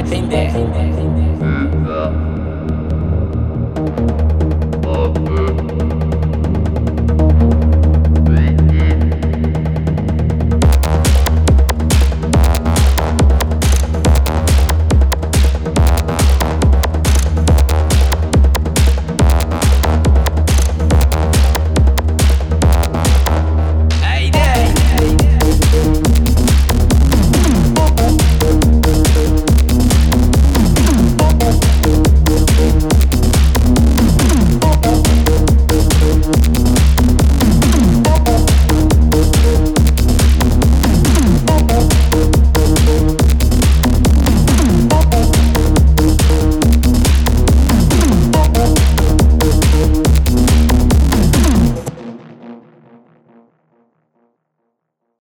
[0.00, 0.48] Entender.
[0.48, 2.39] Entender.